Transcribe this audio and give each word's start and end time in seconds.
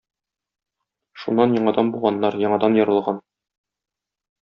Шуннан 1.25 1.55
яңадан 1.59 1.95
буганнар, 1.99 2.41
яңадан 2.49 2.83
ерылган. 2.85 3.25